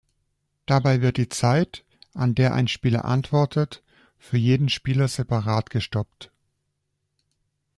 Dabei 0.65 1.01
wird 1.03 1.17
die 1.17 1.29
Zeit, 1.29 1.85
an 2.15 2.33
der 2.33 2.55
ein 2.55 2.67
Spieler 2.67 3.05
antwortet, 3.05 3.83
für 4.17 4.37
jeden 4.37 4.67
Spieler 4.67 5.07
separat 5.07 5.69
gestoppt. 5.69 6.31